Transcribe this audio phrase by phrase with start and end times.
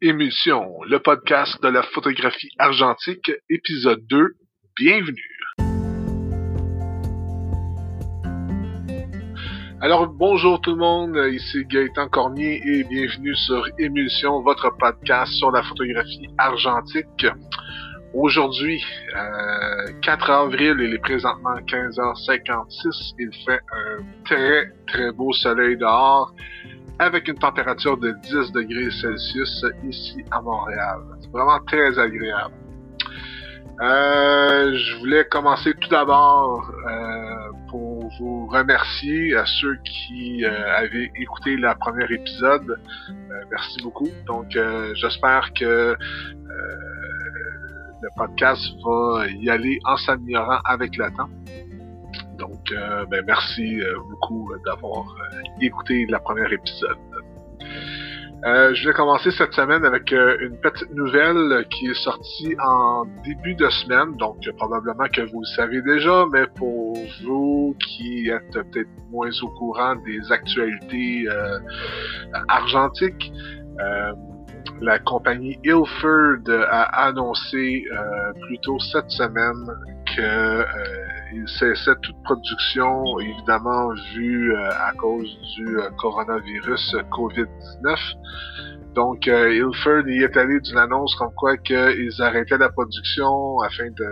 [0.00, 4.36] Émission, le podcast de la photographie argentique, épisode 2.
[4.76, 5.40] Bienvenue.
[9.80, 15.50] Alors bonjour tout le monde, ici Gaëtan Cormier et bienvenue sur Émulsion, votre podcast sur
[15.50, 17.26] la photographie argentique.
[18.14, 18.80] Aujourd'hui,
[19.16, 23.14] euh, 4 avril, il est présentement 15h56.
[23.18, 26.32] Il fait un très très beau soleil dehors
[26.98, 31.00] avec une température de 10 degrés Celsius ici à Montréal.
[31.20, 32.54] C'est vraiment très agréable.
[33.80, 41.10] Euh, je voulais commencer tout d'abord euh, pour vous remercier à ceux qui euh, avaient
[41.16, 42.80] écouté la première épisode.
[43.10, 43.12] Euh,
[43.50, 44.08] merci beaucoup.
[44.26, 45.96] Donc, euh, j'espère que
[48.00, 51.28] le podcast va y aller en s'améliorant avec le temps.
[52.48, 52.74] Donc,
[53.10, 55.04] ben, merci beaucoup d'avoir
[55.60, 56.96] écouté la première épisode.
[58.44, 63.04] Euh, je vais commencer cette semaine avec euh, une petite nouvelle qui est sortie en
[63.24, 68.52] début de semaine, donc probablement que vous le savez déjà, mais pour vous qui êtes
[68.52, 71.58] peut-être moins au courant des actualités euh,
[72.48, 73.32] argentiques,
[74.80, 77.84] la compagnie Ilford a annoncé
[78.42, 79.66] plus tôt cette semaine
[80.16, 80.64] que
[81.32, 87.96] il cessait toute production, évidemment, vu euh, à cause du euh, coronavirus COVID-19.
[88.94, 93.90] Donc, euh, Ilford y est allé d'une annonce comme quoi qu'ils arrêtaient la production afin
[93.90, 94.10] de,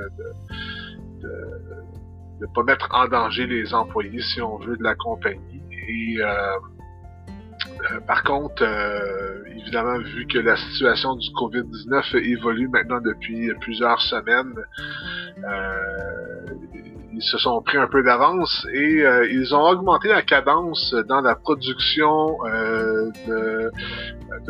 [1.23, 1.29] de,
[2.41, 5.63] de, pas mettre en danger les employés, si on veut, de la compagnie.
[5.89, 6.19] Et
[8.07, 8.65] par contre,
[9.47, 14.55] évidemment, vu que la situation du COVID-19 évolue maintenant depuis plusieurs semaines,
[17.17, 21.23] ils se sont pris un peu d'avance et euh, ils ont augmenté la cadence dans
[21.23, 23.71] la production euh, de,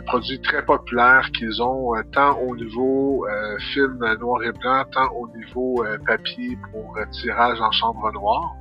[0.04, 3.24] produits très populaires qu'ils ont euh, tant au niveau
[3.72, 8.54] film noir et blanc, tant au niveau papier pour tirage en chambre noire.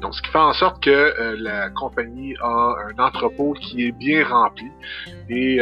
[0.00, 4.24] Donc, ce qui fait en sorte que la compagnie a un entrepôt qui est bien
[4.26, 4.70] rempli
[5.28, 5.56] et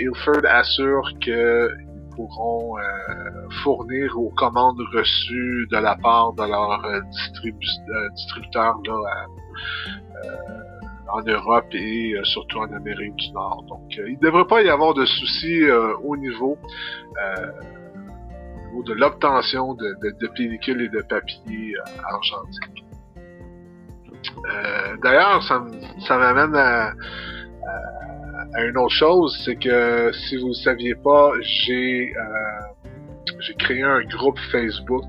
[0.00, 1.70] Ilford assure que
[2.16, 2.82] pourront euh,
[3.62, 8.80] fournir aux commandes reçues de la part de leurs euh, euh, distributeurs
[11.08, 13.64] en Europe et surtout en Amérique du Nord.
[13.68, 15.62] Donc, il ne devrait pas y avoir de soucis
[16.02, 16.58] au niveau
[18.84, 21.74] de l'obtention de, pellicules et de papier
[22.04, 22.84] argentique.
[25.02, 26.92] D'ailleurs, ça m'amène à,
[28.64, 34.02] une autre chose, c'est que si vous ne saviez pas, j'ai euh, j'ai créé un
[34.04, 35.04] groupe Facebook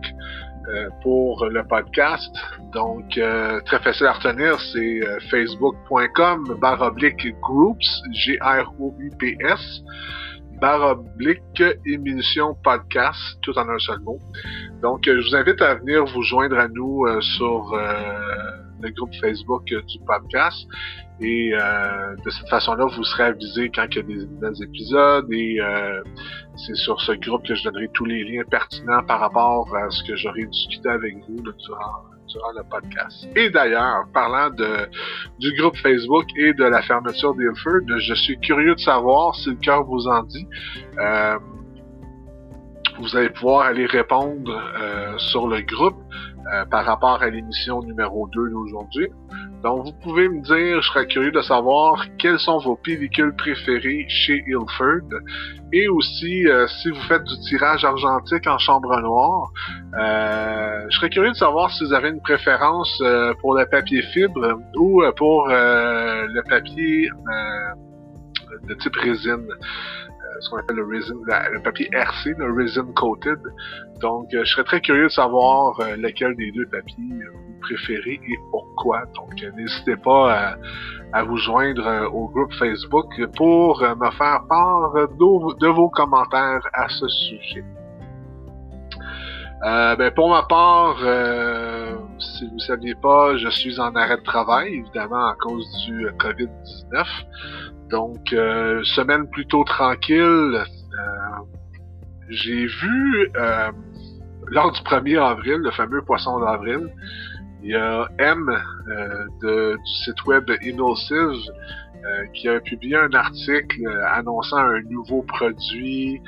[0.67, 2.35] euh, pour le podcast.
[2.73, 4.99] Donc, euh, très facile à retenir, c'est
[5.29, 9.81] facebook.com barre oblique groups, G-R-O-U-P-S,
[10.59, 14.19] barre oblique émission podcast, tout en un seul mot.
[14.81, 17.73] Donc, je vous invite à venir vous joindre à nous sur
[18.81, 20.67] le groupe Facebook du podcast.
[21.19, 25.25] Et euh, de cette façon-là, vous serez avisé quand il y a des épisodes.
[25.31, 26.01] Et euh,
[26.55, 30.03] c'est sur ce groupe que je donnerai tous les liens pertinents par rapport à ce
[30.03, 33.27] que j'aurai discuté avec vous durant, le podcast.
[33.35, 34.49] Et d'ailleurs, parlant
[35.39, 39.55] du groupe Facebook et de la fermeture d'Ilford, je suis curieux de savoir si le
[39.55, 40.45] cœur vous en dit.
[40.99, 41.37] Euh,
[42.99, 45.97] vous allez pouvoir aller répondre euh, sur le groupe
[46.53, 49.07] euh, par rapport à l'émission numéro 2 d'aujourd'hui.
[49.63, 54.05] Donc, vous pouvez me dire, je serais curieux de savoir quelles sont vos pellicules préférées
[54.07, 55.09] chez Ilford
[55.73, 59.51] et aussi euh, si vous faites du tirage argentique en chambre noire.
[59.99, 63.01] Euh, je serais curieux de savoir si vous avez une préférence
[63.41, 67.09] pour le papier fibre ou pour le papier
[68.69, 69.47] de type résine
[70.39, 71.15] ce qu'on appelle le resin,
[71.51, 73.39] le papier RC, le resin coated.
[74.01, 77.23] Donc, je serais très curieux de savoir lequel des deux papiers
[77.67, 79.03] préféré et pourquoi.
[79.15, 80.55] Donc, euh, n'hésitez pas
[81.13, 86.67] à, vous joindre euh, au groupe Facebook pour euh, me faire part de, vos commentaires
[86.73, 87.63] à ce sujet.
[89.61, 90.97] ben pour ma part,
[92.19, 96.07] si vous ne saviez pas, je suis en arrêt de travail, évidemment à cause du
[96.19, 97.05] COVID-19.
[97.89, 100.63] Donc, semaine plutôt tranquille.
[102.29, 103.31] J'ai vu
[104.49, 106.89] lors du 1er avril, le fameux poisson d'avril,
[107.63, 111.51] il y a M euh, de, du site web Emulsive
[112.05, 116.21] euh, qui a publié un article euh, annonçant un nouveau produit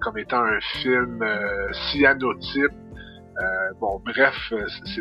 [0.00, 1.24] comme étant un film
[1.72, 2.72] cyanotype
[3.38, 4.34] Euh, bon, bref,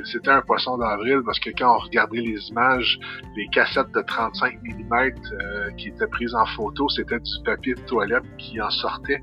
[0.03, 2.99] c'était un poisson d'avril parce que quand on regardait les images,
[3.35, 8.25] les cassettes de 35 mm qui étaient prises en photo, c'était du papier de toilette
[8.37, 9.21] qui en sortait.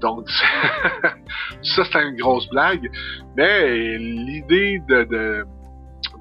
[0.00, 0.28] Donc,
[1.62, 2.90] ça, c'était une grosse blague.
[3.36, 5.46] Mais l'idée de, de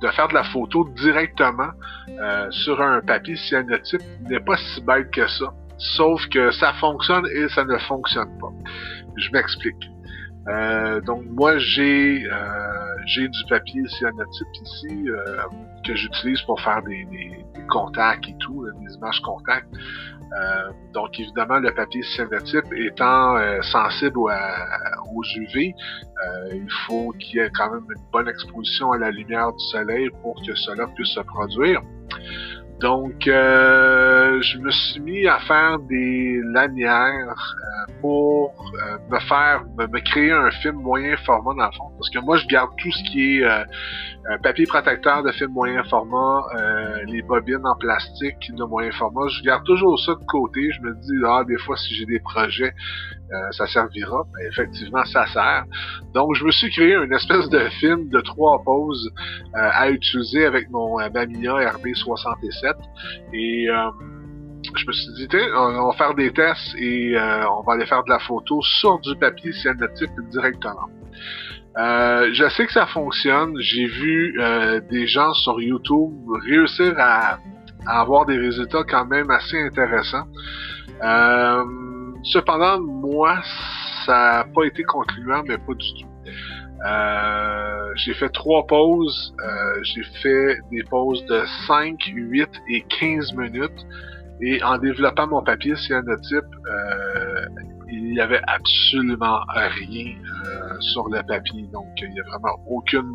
[0.03, 1.71] de faire de la photo directement
[2.09, 5.53] euh, sur un papier cyanotype n'est pas si bête que ça.
[5.77, 8.51] Sauf que ça fonctionne et ça ne fonctionne pas.
[9.15, 9.92] Je m'explique.
[10.47, 12.37] Euh, donc moi j'ai euh,
[13.05, 15.05] j'ai du papier cyanotype ici
[15.85, 19.67] que j'utilise pour faire des, des, contacts et tout, des images contacts.
[20.35, 27.39] Euh, donc évidemment, le papier cyanotype étant euh, sensible aux UV, euh, il faut qu'il
[27.39, 30.87] y ait quand même une bonne exposition à la lumière du soleil pour que cela
[30.95, 31.81] puisse se produire.
[32.83, 37.55] Donc, euh, je me suis mis à faire des lanières
[37.87, 41.91] euh, pour euh, me faire, me, créer un film moyen format dans le fond.
[41.97, 43.45] Parce que moi, je garde tout ce qui est
[44.41, 46.41] papier protecteur de film moyen format,
[47.07, 49.29] les bobines en plastique de moyen format.
[49.29, 50.69] Je garde toujours ça de côté.
[50.71, 52.73] Je me dis, ah, des fois, si j'ai des projets,
[53.51, 54.23] ça servira.
[54.33, 55.63] Ben, effectivement, ça sert.
[56.13, 59.09] Donc, je me suis créé une espèce de film de trois poses
[59.53, 62.72] à utiliser avec mon Bamiya RB67.
[63.33, 63.91] Et euh,
[64.75, 68.03] je me suis dit, on va faire des tests et euh, on va aller faire
[68.03, 70.89] de la photo sur du papier cyanotype directement.
[71.77, 73.55] Euh, je sais que ça fonctionne.
[73.59, 74.39] J'ai vu
[74.89, 76.11] des gens sur YouTube
[76.45, 77.39] réussir à,
[77.85, 80.27] avoir des résultats quand même assez intéressants.
[82.23, 83.41] cependant, moi,
[84.05, 86.09] ça n'a pas été concluant, mais pas du tout.
[86.85, 89.33] Euh, j'ai fait trois pauses.
[89.39, 93.85] Euh, j'ai fait des pauses de 5, 8 et 15 minutes.
[94.41, 97.45] Et en développant mon papier cyanotype, euh,
[97.89, 100.15] il n'y avait absolument rien
[100.45, 101.67] euh, sur le papier.
[101.71, 103.11] Donc, il n'y a vraiment aucune,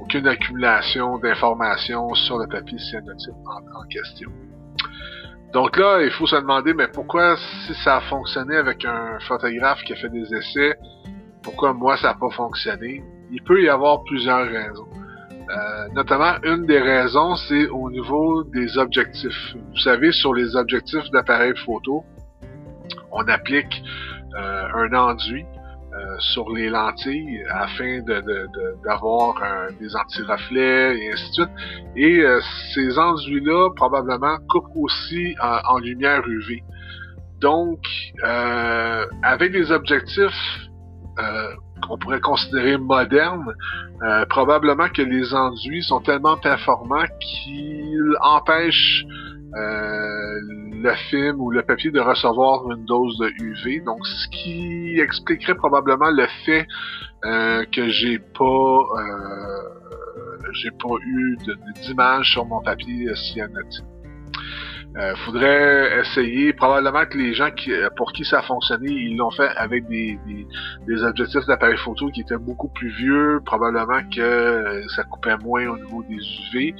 [0.00, 4.30] aucune accumulation d'informations sur le papier cyanotype en, en question.
[5.52, 9.84] Donc là, il faut se demander, mais pourquoi si ça a fonctionné avec un photographe
[9.84, 10.76] qui a fait des essais,
[11.44, 13.04] pourquoi moi ça n'a pas fonctionné.
[13.30, 14.88] Il peut y avoir plusieurs raisons.
[15.50, 19.54] Euh, notamment, une des raisons, c'est au niveau des objectifs.
[19.54, 22.04] Vous savez, sur les objectifs d'appareil photo,
[23.12, 23.82] on applique
[24.38, 28.00] euh, un enduit euh, sur les lentilles afin
[28.84, 31.50] d'avoir de, des anti-reflets et ainsi de suite.
[31.96, 32.24] Et
[32.74, 36.62] ces enduits-là, probablement, coupent aussi en, en lumière UV.
[37.40, 37.80] Donc,
[39.22, 40.68] avec des objectifs
[41.82, 43.54] qu'on pourrait considérer moderne,
[44.02, 49.04] euh, probablement que les enduits sont tellement performants qu'ils empêchent
[49.56, 50.40] euh,
[50.82, 53.80] le film ou le papier de recevoir une dose de UV.
[53.80, 56.66] Donc, ce qui expliquerait probablement le fait
[57.72, 58.78] que j'ai pas
[60.52, 61.38] j'ai pas eu
[61.82, 63.84] d'image sur mon papier cyanotique.
[64.96, 66.52] Euh, faudrait essayer.
[66.52, 69.88] Probablement que les gens qui, euh, pour qui ça a fonctionné, ils l'ont fait avec
[69.88, 70.18] des,
[70.86, 73.40] des, objectifs d'appareil photo qui étaient beaucoup plus vieux.
[73.44, 76.74] Probablement que euh, ça coupait moins au niveau des UV.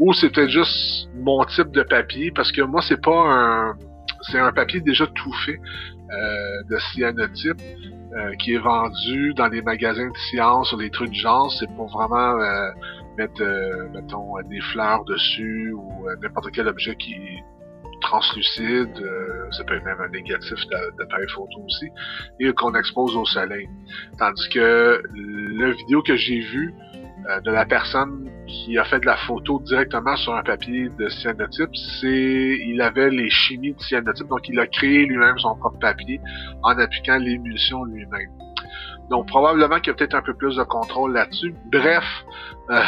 [0.00, 3.74] Ou c'était juste mon type de papier, parce que moi, c'est pas un.
[4.22, 7.60] C'est un papier déjà tout fait euh, de cyanotype
[8.38, 11.52] qui est vendu dans les magasins de science ou les trucs de genre.
[11.58, 12.38] C'est pour vraiment
[13.16, 17.44] mettre, euh, mettons, des fleurs dessus ou euh, n'importe quel objet qui est
[18.00, 20.58] translucide, euh, ça peut être même un négatif
[20.98, 21.88] d'appareil photo aussi,
[22.40, 23.66] et qu'on expose au soleil.
[24.18, 25.02] Tandis que
[25.58, 26.74] la vidéo que j'ai vue
[27.42, 31.74] de la personne qui a fait de la photo directement sur un papier de cyanotype,
[31.98, 36.20] c'est il avait les chimies de cyanotype, donc il a créé lui-même son propre papier
[36.62, 38.30] en appliquant l'émulsion lui-même.
[39.10, 41.54] Donc probablement qu'il y a peut-être un peu plus de contrôle là-dessus.
[41.70, 42.04] Bref,
[42.70, 42.80] euh,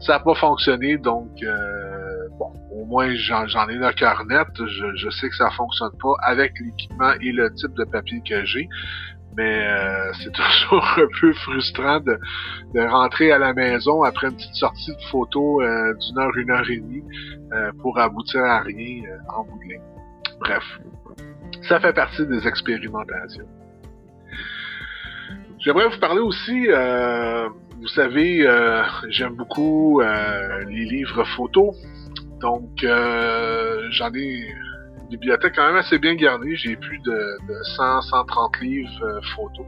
[0.00, 4.48] ça n'a pas fonctionné, donc euh, bon, au moins j'en ai le cœur net.
[4.56, 8.68] Je, sais que ça fonctionne pas avec l'équipement et le type de papier que j'ai.
[9.36, 10.32] Mais euh, c'est
[10.70, 12.18] toujours un peu frustrant de,
[12.88, 16.78] rentrer à la maison après une petite sortie de photo d'une heure, une heure et
[16.78, 17.04] demie
[17.82, 19.02] pour aboutir à rien
[19.36, 19.74] en bout de.
[20.40, 20.64] Bref,
[21.68, 23.46] ça fait partie des expérimentations.
[25.60, 27.46] J'aimerais vous parler aussi, euh,
[27.78, 31.76] vous savez, euh, j'aime beaucoup euh, les livres photos.
[32.40, 34.46] Donc, j'en ai
[35.02, 36.56] une bibliothèque quand même assez bien garnie.
[36.56, 37.36] J'ai plus de,
[37.76, 39.66] 100, 130 livres photos.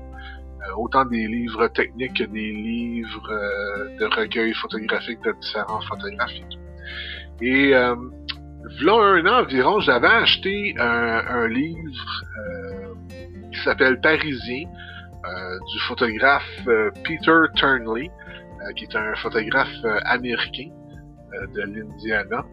[0.79, 3.29] autant des livres techniques que des livres
[4.01, 6.33] de recueils photographiques de différents photographes
[7.43, 7.47] et.
[7.47, 12.25] Et là un an environ, j'avais acheté un livre
[13.53, 14.65] qui s'appelle Parisien
[15.25, 16.69] du photographe
[17.05, 18.11] Peter Turnley,
[18.77, 19.69] qui est un photographe
[20.05, 20.71] américain
[21.55, 22.45] de l'Indiana.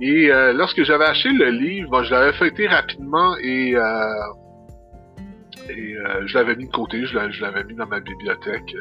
[0.00, 3.70] Et lorsque j'avais acheté le livre, je l'avais feuilleté rapidement et,
[5.68, 5.94] et
[6.26, 8.74] je l'avais mis de côté, je l'avais mis dans ma bibliothèque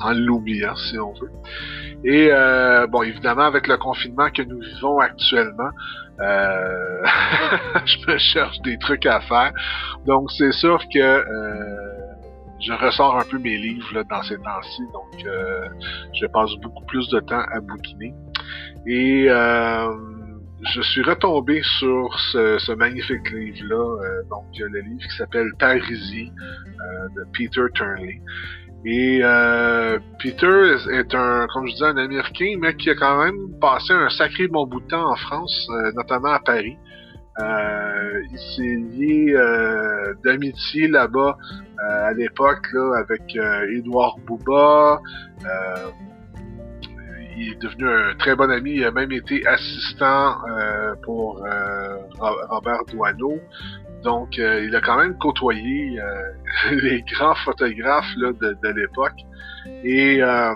[0.00, 1.30] en l'oubliant, si on veut.
[2.04, 5.70] Et euh, bon, évidemment, avec le confinement que nous vivons actuellement,
[6.20, 7.04] euh,
[7.84, 9.52] je me cherche des trucs à faire.
[10.06, 11.87] Donc, c'est sûr que euh,
[12.68, 14.82] je ressors un peu mes livres dans ces temps-ci.
[14.92, 15.68] Donc, euh,
[16.12, 18.14] je passe beaucoup plus de temps à bouquiner.
[18.86, 19.88] Et euh,
[20.74, 26.30] je suis retombé sur ce, magnifique livre-là, donc le livre qui s'appelle Parisie
[27.16, 28.20] de Peter Turnley.
[28.84, 33.58] Et euh, Peter est un, comme je disais, un Américain, mais qui a quand même
[33.60, 36.76] passé un sacré bon bout de temps en France, euh, notamment à Paris.
[37.40, 41.36] Euh, il s'est lié euh, d'amitié là-bas
[41.78, 43.36] à l'époque là, avec
[43.72, 45.00] Édouard Bouba.
[47.36, 48.72] il est devenu un très bon ami.
[48.72, 50.38] Il a même été assistant
[51.02, 51.44] pour
[52.18, 53.40] Robert Doisneau.
[54.02, 59.16] Donc, euh, il a quand même côtoyé euh, les grands photographes de, de l'époque.
[59.82, 60.54] Et euh,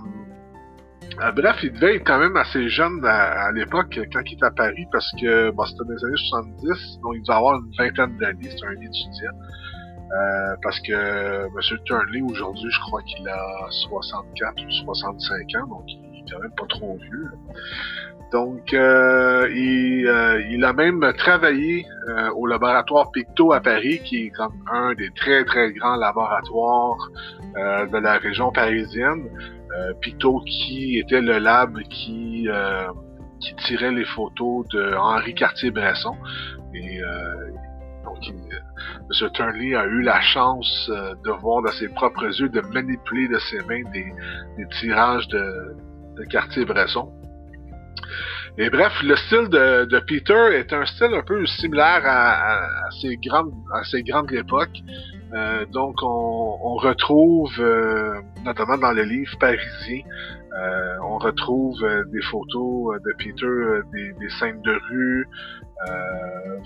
[1.34, 4.86] bref, il devait être quand même assez jeune à, l'époque quand il était à Paris
[4.92, 8.66] parce que c'était dans les années 70, donc il devait avoir une vingtaine d'années, c'était
[8.66, 9.32] un étudiant.
[10.62, 11.78] parce que M.
[11.84, 16.54] Turnley, aujourd'hui, je crois qu'il a 64 ou 65 ans, donc il est quand même
[16.56, 17.30] pas trop vieux.
[18.32, 24.24] Donc, euh, il, euh, il, a même travaillé euh, au laboratoire Picto à Paris, qui
[24.24, 27.10] est comme un des très très grands laboratoires
[27.54, 29.28] de la région parisienne.
[30.00, 32.48] Picto qui était le lab qui
[33.40, 36.16] qui tirait les photos de Henri Cartier-Bresson.
[36.74, 37.00] Et
[38.04, 39.30] donc, M.
[39.34, 43.58] Turnley a eu la chance de voir de ses propres yeux, de manipuler de ses
[43.66, 44.12] mains des,
[44.56, 45.76] des tirages de,
[46.16, 47.12] de Cartier-Bresson.
[48.58, 53.16] Et bref, le style de, Peter est un style un peu similaire à, à, ces
[53.16, 54.78] grandes à ces grandes époques.
[55.32, 60.02] Euh, donc on, retrouve euh, notamment dans le livre Parisien,
[60.52, 61.80] euh, on retrouve
[62.12, 65.26] des photos de Peter, des, des scènes de rue.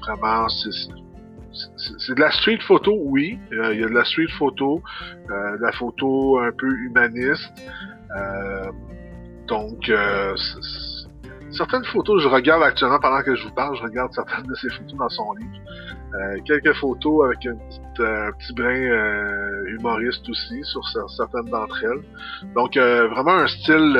[0.00, 3.38] vraiment, c'est de la street photo, oui.
[3.52, 4.82] Il y a de la street photo,
[5.28, 7.52] de la photo un peu humaniste.
[9.46, 9.88] donc,
[11.50, 14.68] certaines photos, je regarde actuellement pendant que je vous parle, je regarde certaines de ces
[14.70, 15.60] photos dans son livre.
[16.14, 21.82] Euh, quelques photos avec un petit, euh, petit brin euh, humoriste aussi sur certaines d'entre
[21.84, 22.52] elles.
[22.54, 23.98] Donc vraiment un style,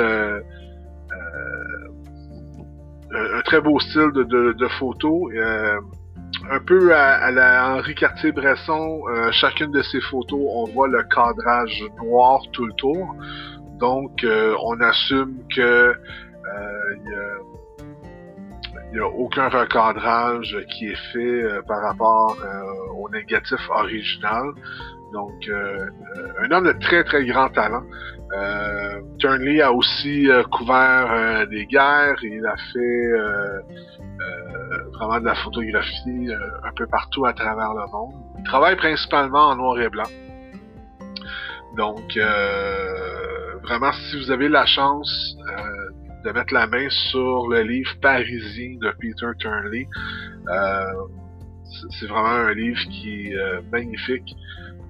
[3.13, 5.31] un très beau style de, de, photos.
[6.51, 12.67] un peu à, Henri Cartier-Bresson, chacune de ces photos, on voit le cadrage noir tout
[12.67, 13.15] le tour.
[13.79, 15.95] Donc, on assume que
[18.89, 24.53] il n'y a, aucun recadrage qui est fait euh, par rapport euh, au négatif original.
[25.13, 25.87] Donc, euh,
[26.43, 27.83] un homme de très, très grand talent.
[29.21, 32.17] Turnley a aussi couvert des guerres.
[32.25, 33.13] Il a fait
[34.95, 36.29] vraiment de la photographie
[36.65, 38.15] un peu partout à travers le monde.
[38.39, 40.09] Il travaille principalement en noir et blanc.
[41.77, 42.19] Donc,
[43.63, 45.37] vraiment, si vous avez la chance
[46.27, 49.87] de mettre la main sur le livre Parisien de Peter Turnley.
[50.49, 50.85] Euh,
[51.99, 54.35] c'est vraiment un livre qui est euh, magnifique.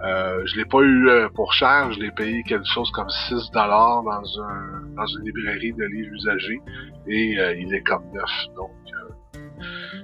[0.02, 3.50] Euh, je l'ai pas eu euh, pour cher, je l'ai payé quelque chose comme 6
[3.52, 6.60] dollars dans un dans une librairie de livres usagés
[7.06, 8.30] et il est comme neuf.
[8.56, 8.70] Donc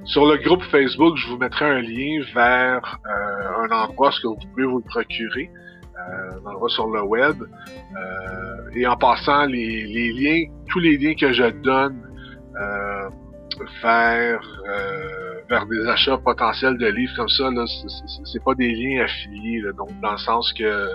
[0.05, 4.65] sur le groupe Facebook, je vous mettrai un lien vers un endroit où vous pouvez
[4.65, 5.51] vous le procurer.
[6.11, 7.37] Euh, on endroit sur le web.
[7.43, 12.03] Euh, et en passant, les, les, liens, tous les liens que je donne
[12.61, 13.09] euh,
[13.83, 14.41] vers,
[15.49, 17.65] vers des achats potentiels de livres comme ça, là,
[18.25, 19.63] c'est pas des liens affiliés.
[19.77, 20.89] donc, dans le sens que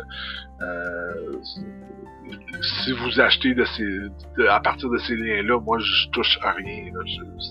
[2.61, 6.91] si vous achetez de ces, à partir de ces liens-là, moi je touche à rien.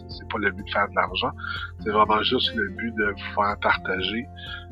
[0.08, 1.30] C'est pas le but de faire de l'argent.
[1.80, 4.65] C'est vraiment juste le but de vous faire partager euh,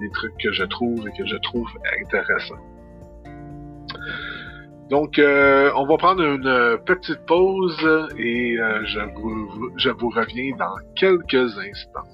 [0.00, 1.68] des trucs que je trouve et que je trouve
[2.02, 2.62] intéressants.
[4.90, 11.58] Donc, euh, on va prendre une petite pause et euh, je vous reviens dans quelques
[11.58, 12.08] instants.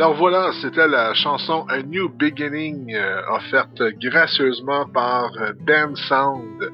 [0.00, 6.72] Alors voilà, c'était la chanson A New Beginning euh, offerte gracieusement par euh, Ben Sound.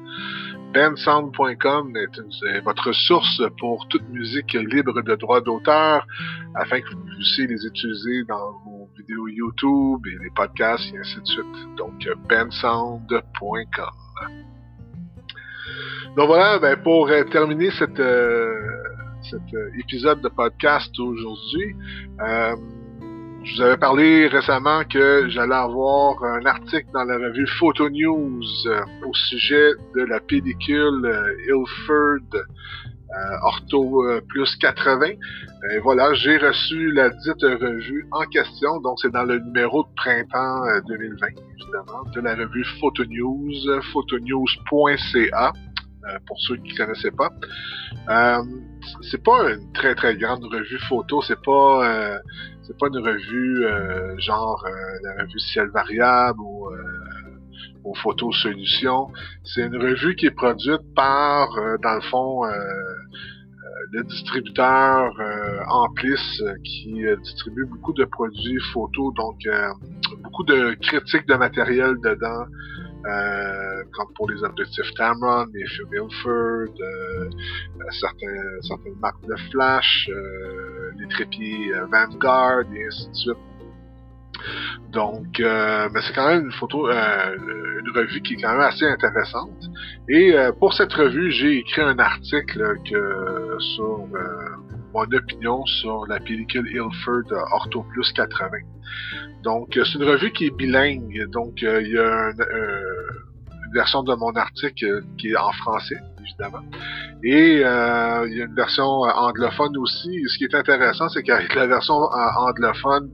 [0.73, 6.07] Est, votre source pour toute musique libre de droit d'auteur
[6.55, 11.19] afin que vous puissiez les utiliser dans vos vidéos YouTube et les podcasts et ainsi
[11.19, 11.75] de suite.
[11.75, 13.89] Donc bensound.com.
[16.15, 17.99] Donc voilà, ben, pour euh, terminer cet
[19.77, 21.75] épisode de podcast aujourd'hui,
[23.47, 28.43] je vous avais parlé récemment que j'allais avoir un article dans la revue Photo News
[28.65, 35.07] euh, au sujet de la pellicule euh, Ilford euh, Ortho Plus 80.
[35.71, 38.81] Et voilà, j'ai reçu la dite revue en question.
[38.81, 45.53] Donc, c'est dans le numéro de printemps 2020, évidemment, de la revue Photo News, photonews.ca.
[46.27, 47.31] pour ceux qui ne connaissaient pas.
[49.09, 52.19] C'est pas une très très grande revue photo, c'est pas
[52.67, 54.71] c'est pas une revue euh, genre euh,
[55.03, 56.67] la revue Ciel Variable ou
[57.85, 59.07] aux euh, Photos Solutions.
[59.45, 61.47] C'est une revue qui est produite par,
[61.81, 62.43] dans le fond,
[63.93, 65.13] le distributeur
[65.69, 69.37] Amplis qui distribue beaucoup de produits photos, donc
[70.21, 72.45] beaucoup de critiques de matériel dedans.
[73.93, 76.75] comme pour les objectifs Tamron, les films Ilford,
[77.91, 80.09] certains, certaines marques de flash,
[81.07, 83.37] les trépieds euh, Vanguard et ainsi de suite.
[84.91, 87.35] Donc, euh, mais c'est quand même une photo, euh,
[87.79, 89.69] une revue qui est quand même assez intéressante.
[90.09, 94.05] Et pour cette revue, j'ai écrit un article que, sur
[94.93, 98.49] mon opinion sur la pellicule Ilford Ortho Plus 80.
[99.43, 101.27] Donc, c'est une revue qui est bilingue.
[101.31, 106.63] Donc, il y a une version de mon article qui est en français évidemment.
[107.23, 110.23] Et euh, il y a une version euh, anglophone aussi.
[110.27, 113.09] ce qui est intéressant, c'est qu'avec la version euh, anglophone,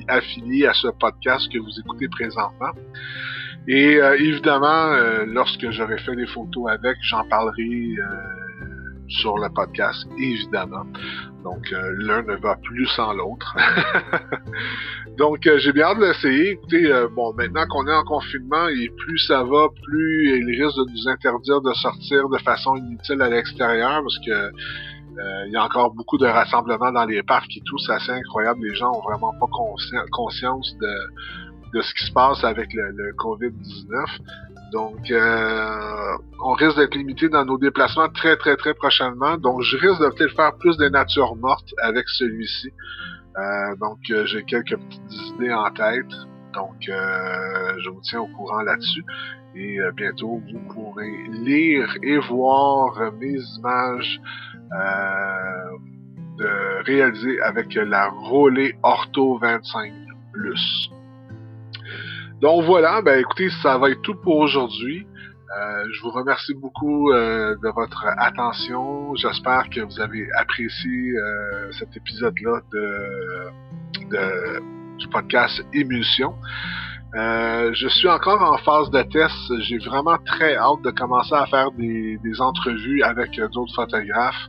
[0.09, 2.73] affilié à ce podcast que vous écoutez présentement.
[3.69, 4.95] Et évidemment,
[5.27, 7.95] lorsque j'aurai fait des photos avec, j'en parlerai
[9.11, 10.87] sur le podcast, évidemment.
[11.43, 13.57] Donc, euh, l'un ne va plus sans l'autre.
[15.19, 16.51] Donc, euh, j'ai bien hâte de l'essayer.
[16.51, 20.77] Écoutez, euh, bon, maintenant qu'on est en confinement, et plus ça va, plus il risque
[20.77, 24.53] de nous interdire de sortir de façon inutile à l'extérieur, parce que
[25.47, 27.77] il y a encore beaucoup de rassemblements dans les parcs et tout.
[27.79, 28.61] C'est incroyable.
[28.63, 29.49] Les gens ont vraiment pas
[30.13, 34.07] conscience de, ce qui se passe avec le COVID-19.
[34.73, 39.37] Donc, euh, on risque d'être limité dans nos déplacements très, très, très prochainement.
[39.37, 42.71] Donc, je risque de peut-être faire plus de nature morte avec celui-ci.
[43.39, 46.11] Euh, donc, euh, j'ai quelques petites idées en tête.
[46.55, 49.05] Donc, je vous tiens au courant là-dessus.
[49.55, 54.21] Et bientôt, vous pourrez lire et voir mes images
[56.85, 59.93] réalisées avec la Rollet Ortho 25
[60.33, 60.91] Plus.
[62.41, 65.07] Donc voilà, ben écoutez, ça va être tout pour aujourd'hui.
[65.59, 69.15] Euh, je vous remercie beaucoup euh, de votre attention.
[69.17, 74.61] J'espère que vous avez apprécié euh, cet épisode-là de,
[74.97, 76.35] du podcast Émulsion.
[77.13, 79.61] je suis encore en phase de test.
[79.61, 84.49] J'ai vraiment très hâte de commencer à faire des, des entrevues avec d'autres photographes.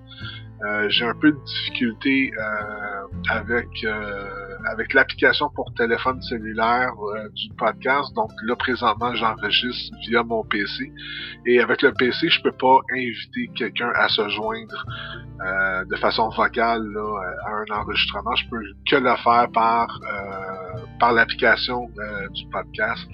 [0.63, 6.91] Euh, j'ai un peu de difficulté euh, avec euh, avec l'application pour téléphone cellulaire
[7.34, 8.13] du podcast.
[8.15, 10.91] Donc là, présentement, j'enregistre via mon PC.
[11.45, 14.86] Et avec le PC, je peux pas inviter quelqu'un à se joindre
[15.89, 18.36] de façon vocale là, à un enregistrement.
[18.36, 20.00] Je peux que le faire par
[21.00, 21.89] par l'application
[22.34, 23.08] du podcast.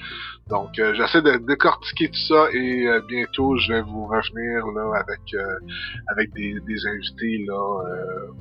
[0.49, 4.99] Donc, euh, j'essaie de décortiquer tout ça et euh, bientôt, je vais vous revenir là
[4.99, 5.59] avec euh,
[6.07, 7.83] avec des, des, invités là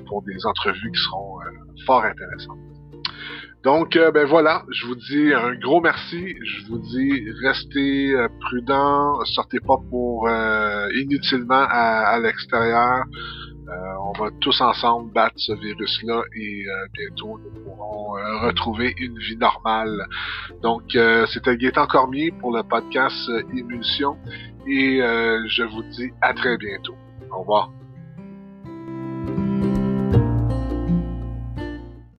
[0.06, 1.38] pour des entrevues qui seront
[1.84, 2.75] fort intéressantes.
[3.66, 6.36] Donc, ben voilà, je vous dis un gros merci.
[6.40, 10.28] Je vous dis restez prudents, sortez pas pour
[10.94, 13.04] inutilement à, l'extérieur.
[13.68, 18.94] Euh, on va tous ensemble battre ce virus-là et euh, bientôt nous pourrons euh, retrouver
[18.98, 20.06] une vie normale.
[20.62, 20.96] Donc,
[21.32, 24.16] c'était Gaëtan Cormier pour le podcast Émulsion
[24.68, 26.94] et je vous dis à très bientôt.
[27.30, 27.70] Au revoir.